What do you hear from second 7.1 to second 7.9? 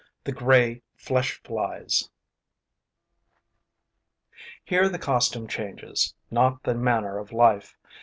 of life.